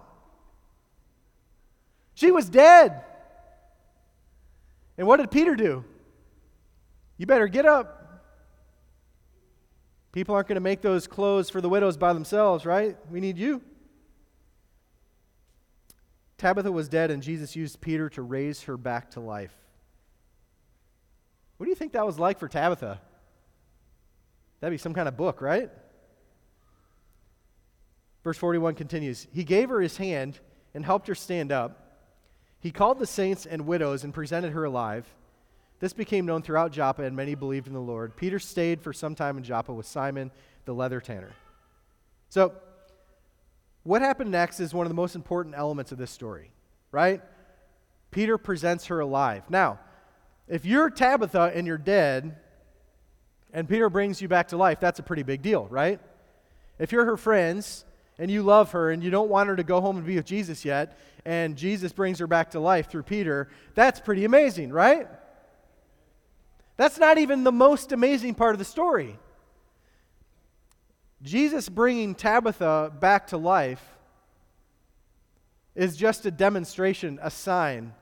[2.13, 3.05] She was dead.
[4.97, 5.85] And what did Peter do?
[7.15, 8.21] You better get up.
[10.11, 12.97] People aren't going to make those clothes for the widows by themselves, right?
[13.09, 13.61] We need you.
[16.37, 19.57] Tabitha was dead, and Jesus used Peter to raise her back to life.
[21.63, 22.99] What do you think that was like for Tabitha?
[24.59, 25.69] That'd be some kind of book, right?
[28.21, 30.41] Verse 41 continues He gave her his hand
[30.73, 32.01] and helped her stand up.
[32.59, 35.07] He called the saints and widows and presented her alive.
[35.79, 38.17] This became known throughout Joppa, and many believed in the Lord.
[38.17, 40.31] Peter stayed for some time in Joppa with Simon,
[40.65, 41.31] the leather tanner.
[42.27, 42.55] So,
[43.83, 46.51] what happened next is one of the most important elements of this story,
[46.91, 47.21] right?
[48.11, 49.43] Peter presents her alive.
[49.49, 49.79] Now,
[50.53, 52.35] if you're Tabitha and you're dead,
[53.53, 55.99] and Peter brings you back to life, that's a pretty big deal, right?
[56.77, 57.85] If you're her friends
[58.19, 60.27] and you love her and you don't want her to go home and be with
[60.27, 65.07] Jesus yet, and Jesus brings her back to life through Peter, that's pretty amazing, right?
[66.77, 69.17] That's not even the most amazing part of the story.
[71.23, 73.83] Jesus bringing Tabitha back to life
[75.73, 77.95] is just a demonstration, a sign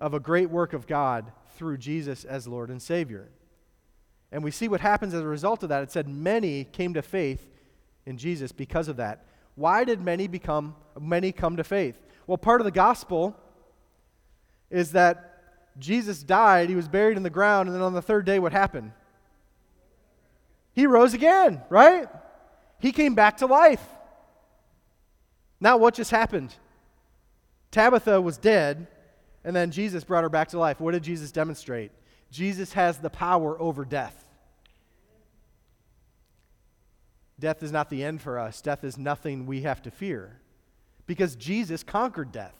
[0.00, 3.28] of a great work of God through Jesus as Lord and Savior.
[4.32, 5.82] And we see what happens as a result of that.
[5.82, 7.48] It said many came to faith
[8.06, 9.26] in Jesus because of that.
[9.56, 12.00] Why did many become many come to faith?
[12.26, 13.36] Well, part of the gospel
[14.70, 15.26] is that
[15.78, 18.52] Jesus died, he was buried in the ground, and then on the third day, what
[18.52, 18.92] happened?
[20.72, 22.08] He rose again, right?
[22.78, 23.84] He came back to life.
[25.60, 26.54] Now, what just happened?
[27.70, 28.86] Tabitha was dead,
[29.44, 30.80] and then Jesus brought her back to life.
[30.80, 31.92] What did Jesus demonstrate?
[32.30, 34.24] Jesus has the power over death.
[37.38, 40.40] Death is not the end for us, death is nothing we have to fear
[41.06, 42.54] because Jesus conquered death.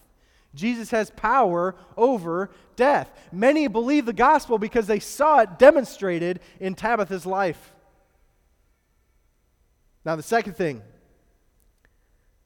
[0.54, 3.10] Jesus has power over death.
[3.30, 7.72] Many believe the gospel because they saw it demonstrated in Tabitha's life.
[10.04, 10.82] Now, the second thing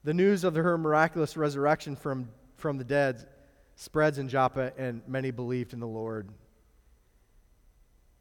[0.03, 3.27] the news of her miraculous resurrection from, from the dead
[3.75, 6.29] spreads in Joppa, and many believed in the Lord.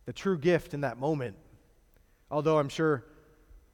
[0.07, 1.37] The true gift in that moment,
[2.31, 3.05] although I'm sure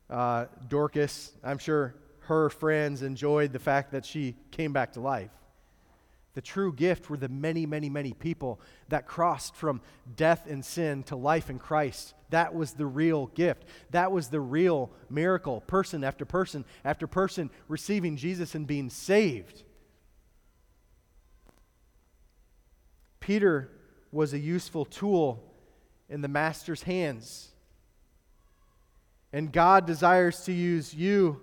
[0.08, 5.30] uh, Dorcas, I'm sure her friends enjoyed the fact that she came back to life.
[6.34, 9.80] The true gift were the many, many, many people that crossed from
[10.14, 12.14] death and sin to life in Christ.
[12.30, 13.64] That was the real gift.
[13.90, 15.60] That was the real miracle.
[15.62, 19.64] Person after person after person receiving Jesus and being saved.
[23.20, 23.70] Peter
[24.11, 25.44] was a useful tool
[26.09, 27.52] in the Master's hands.
[29.33, 31.40] And God desires to use you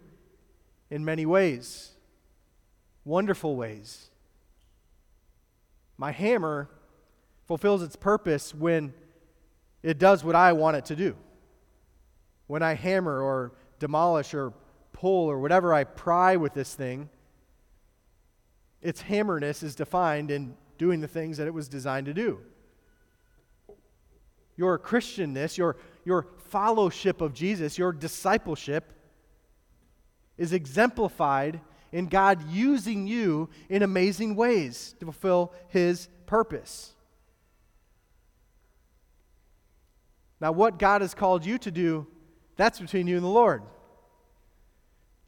[0.90, 1.92] in many ways,
[3.06, 4.10] wonderful ways.
[5.98, 6.70] My hammer
[7.46, 8.94] fulfills its purpose when
[9.82, 11.16] it does what I want it to do.
[12.48, 14.54] When I hammer or demolish or
[14.92, 17.10] pull or whatever I pry with this thing,
[18.82, 22.40] its hammerness is defined in doing the things that it was designed to do.
[24.56, 28.92] Your Christianness, your, your fellowship of Jesus, your discipleship
[30.38, 31.62] is exemplified
[31.92, 36.94] in God using you in amazing ways to fulfill His purpose.
[40.40, 42.06] Now, what God has called you to do,
[42.56, 43.64] that's between you and the Lord.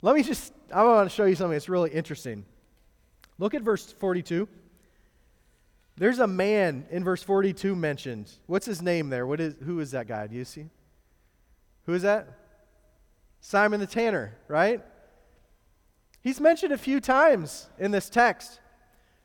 [0.02, 2.46] Let me just, I want to show you something that's really interesting.
[3.38, 4.48] Look at verse 42.
[6.00, 8.32] There's a man in verse 42 mentioned.
[8.48, 9.28] What's his name there?
[9.28, 10.28] What is, who is that guy?
[10.28, 10.68] Do you see?
[11.86, 12.28] Who is that?
[13.42, 14.82] Simon the Tanner, right?
[16.22, 18.62] He's mentioned a few times in this text.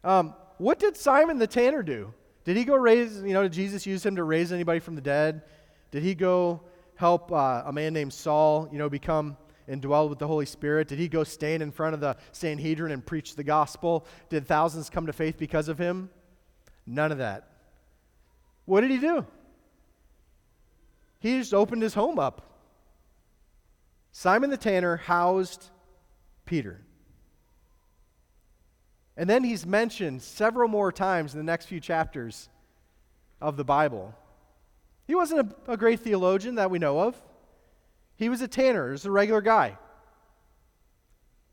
[0.02, 2.12] Um, what did Simon the tanner do?
[2.44, 5.00] Did he go raise, you know, did Jesus use him to raise anybody from the
[5.00, 5.42] dead?
[5.92, 6.60] Did he go
[6.96, 9.36] help uh, a man named Saul, you know, become
[9.68, 10.88] indwelled with the Holy Spirit?
[10.88, 14.06] Did he go stand in front of the Sanhedrin and preach the gospel?
[14.28, 16.10] Did thousands come to faith because of him?
[16.86, 17.48] None of that.
[18.64, 19.26] What did he do?
[21.18, 22.42] He just opened his home up.
[24.12, 25.70] Simon the tanner housed
[26.44, 26.80] Peter.
[29.16, 32.48] And then he's mentioned several more times in the next few chapters
[33.40, 34.14] of the Bible.
[35.06, 37.20] He wasn't a, a great theologian that we know of.
[38.16, 39.78] He was a tanner, he was a regular guy.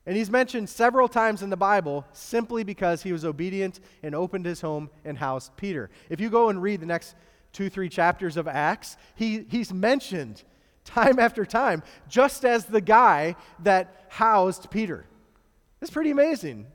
[0.05, 4.45] And he's mentioned several times in the Bible simply because he was obedient and opened
[4.45, 5.89] his home and housed Peter.
[6.09, 7.15] If you go and read the next
[7.53, 10.43] two, three chapters of Acts, he, he's mentioned
[10.85, 15.05] time after time, just as the guy that housed Peter.
[15.81, 16.67] It's pretty amazing.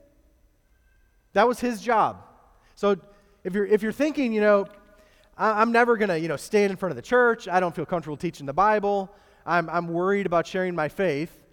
[1.33, 2.23] That was his job.
[2.77, 2.97] So
[3.45, 4.67] if you're, if you're thinking, you know,
[5.37, 7.49] I, am never going to, you know, stand in front of the church.
[7.49, 9.11] I don't feel comfortable teaching the Bible.
[9.45, 11.46] I'm, I'm worried about sharing my faith.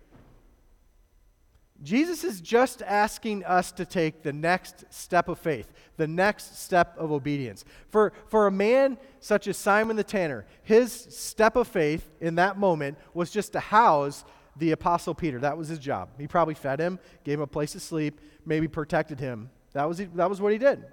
[1.83, 6.95] Jesus is just asking us to take the next step of faith, the next step
[6.97, 7.65] of obedience.
[7.89, 12.57] For, for a man such as Simon the Tanner, his step of faith in that
[12.57, 14.23] moment was just to house
[14.55, 15.39] the Apostle Peter.
[15.39, 16.09] That was his job.
[16.17, 19.49] He probably fed him, gave him a place to sleep, maybe protected him.
[19.73, 20.85] That was, that was what he did.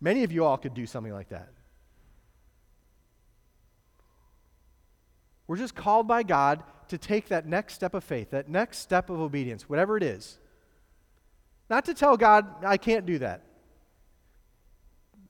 [0.00, 1.48] Many of you all could do something like that.
[5.46, 9.10] We're just called by God to take that next step of faith, that next step
[9.10, 10.38] of obedience, whatever it is.
[11.68, 13.42] Not to tell God, I can't do that.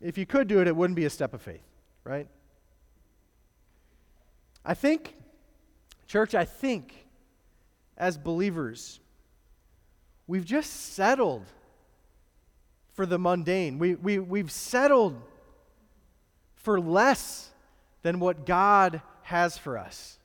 [0.00, 1.62] If you could do it, it wouldn't be a step of faith,
[2.02, 2.26] right?
[4.64, 5.14] I think,
[6.06, 7.06] church, I think
[7.98, 9.00] as believers,
[10.26, 11.44] we've just settled
[12.94, 13.78] for the mundane.
[13.78, 15.20] We, we, we've settled
[16.54, 17.50] for less
[18.00, 20.18] than what God has for us.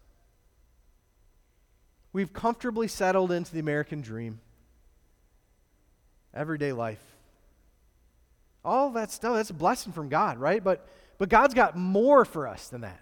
[2.15, 4.39] We've comfortably settled into the American dream,
[6.33, 7.03] everyday life.
[8.63, 10.63] All that stuff, that's a blessing from God, right?
[10.63, 10.87] But,
[11.17, 13.01] but God's got more for us than that.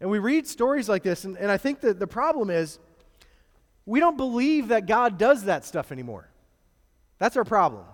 [0.00, 2.80] And we read stories like this, and, and I think that the problem is
[3.86, 6.28] we don't believe that God does that stuff anymore.
[7.20, 7.84] That's our problem,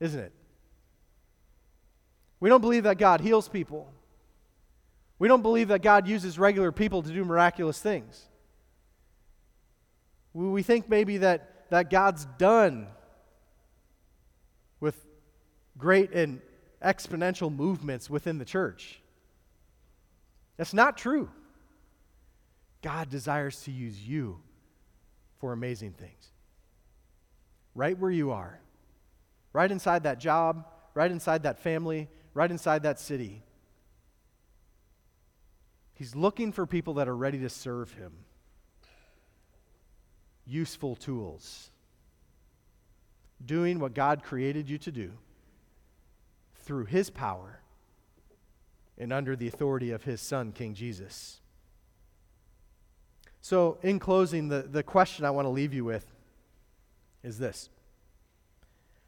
[0.00, 0.32] isn't it?
[2.40, 3.92] We don't believe that God heals people.
[5.24, 8.26] We don't believe that God uses regular people to do miraculous things.
[10.34, 12.88] We think maybe that, that God's done
[14.80, 15.02] with
[15.78, 16.42] great and
[16.84, 19.00] exponential movements within the church.
[20.58, 21.30] That's not true.
[22.82, 24.42] God desires to use you
[25.38, 26.32] for amazing things.
[27.74, 28.60] Right where you are,
[29.54, 33.42] right inside that job, right inside that family, right inside that city.
[35.94, 38.12] He's looking for people that are ready to serve him.
[40.46, 41.70] Useful tools.
[43.44, 45.12] Doing what God created you to do
[46.62, 47.60] through his power
[48.98, 51.40] and under the authority of his son, King Jesus.
[53.40, 56.06] So, in closing, the, the question I want to leave you with
[57.22, 57.68] is this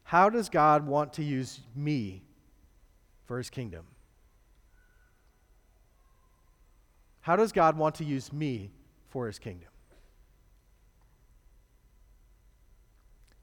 [0.03, 2.23] How does God want to use me
[3.25, 3.85] for his kingdom?
[7.27, 8.71] How does God want to use me
[9.09, 9.67] for his kingdom?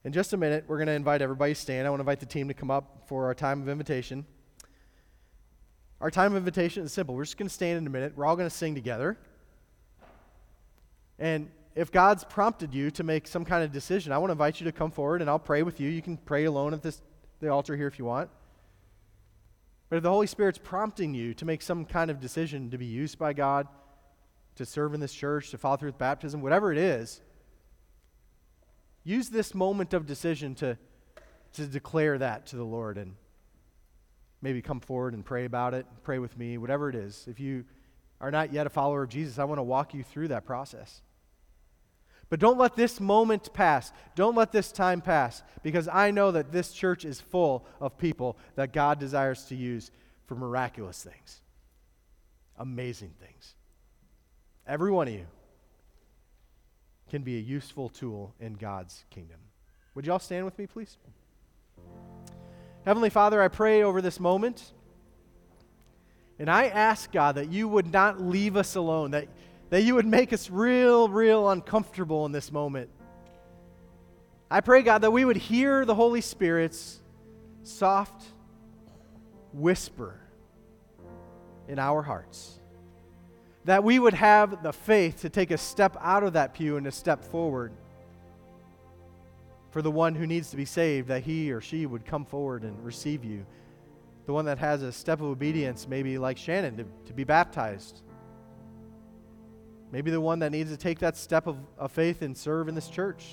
[0.04, 1.86] In just a minute, we're going to invite everybody to stand.
[1.86, 4.24] I want to invite the team to come up for our time of invitation.
[6.00, 7.14] Our time of invitation is simple.
[7.14, 8.14] We're just going to stand in a minute.
[8.16, 9.18] We're all going to sing together.
[11.18, 14.60] And if God's prompted you to make some kind of decision, I want to invite
[14.60, 15.90] you to come forward and I'll pray with you.
[15.90, 17.02] You can pray alone at this,
[17.40, 18.30] the altar here if you want.
[19.94, 22.84] But if the Holy Spirit's prompting you to make some kind of decision to be
[22.84, 23.68] used by God,
[24.56, 27.20] to serve in this church, to follow through with baptism, whatever it is,
[29.04, 30.76] use this moment of decision to,
[31.52, 33.14] to declare that to the Lord and
[34.42, 37.24] maybe come forward and pray about it, pray with me, whatever it is.
[37.28, 37.64] If you
[38.20, 41.02] are not yet a follower of Jesus, I want to walk you through that process.
[42.34, 43.92] But don't let this moment pass.
[44.16, 48.36] Don't let this time pass because I know that this church is full of people
[48.56, 49.92] that God desires to use
[50.26, 51.42] for miraculous things,
[52.58, 53.54] amazing things.
[54.66, 55.26] Every one of you
[57.08, 59.38] can be a useful tool in God's kingdom.
[59.94, 60.96] Would you all stand with me, please?
[62.84, 64.72] Heavenly Father, I pray over this moment.
[66.40, 69.28] And I ask, God, that you would not leave us alone, that
[69.70, 72.90] that you would make us real, real uncomfortable in this moment.
[74.50, 77.00] I pray, God, that we would hear the Holy Spirit's
[77.62, 78.22] soft
[79.52, 80.20] whisper
[81.66, 82.60] in our hearts.
[83.64, 86.86] That we would have the faith to take a step out of that pew and
[86.86, 87.72] a step forward
[89.70, 92.62] for the one who needs to be saved, that he or she would come forward
[92.62, 93.44] and receive you.
[94.26, 98.02] The one that has a step of obedience, maybe like Shannon, to, to be baptized
[99.94, 102.74] Maybe the one that needs to take that step of, of faith and serve in
[102.74, 103.24] this church.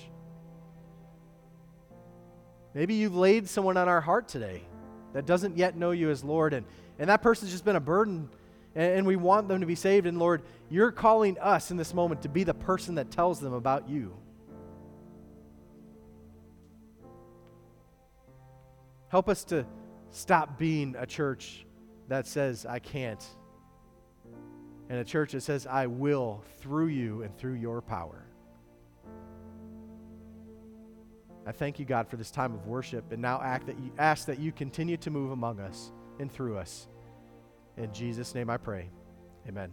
[2.75, 4.61] Maybe you've laid someone on our heart today
[5.13, 6.67] that doesn't yet know you as Lord, and,
[6.99, 8.29] and that person's just been a burden,
[8.75, 10.05] and, and we want them to be saved.
[10.05, 13.53] And Lord, you're calling us in this moment to be the person that tells them
[13.53, 14.15] about you.
[19.07, 19.65] Help us to
[20.11, 21.65] stop being a church
[22.07, 23.25] that says, I can't
[24.91, 28.25] and a church that says, I will through you and through your power.
[31.47, 34.25] I thank you, God, for this time of worship and now act that you, ask
[34.25, 36.89] that you continue to move among us and through us.
[37.77, 38.89] In Jesus' name I pray.
[39.47, 39.71] Amen.